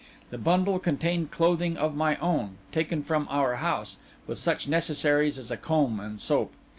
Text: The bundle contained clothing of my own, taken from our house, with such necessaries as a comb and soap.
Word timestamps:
The 0.31 0.39
bundle 0.39 0.79
contained 0.79 1.29
clothing 1.29 1.77
of 1.77 1.95
my 1.95 2.15
own, 2.15 2.57
taken 2.71 3.03
from 3.03 3.27
our 3.29 3.57
house, 3.57 3.99
with 4.25 4.39
such 4.39 4.67
necessaries 4.67 5.37
as 5.37 5.51
a 5.51 5.57
comb 5.57 5.99
and 5.99 6.19
soap. 6.19 6.51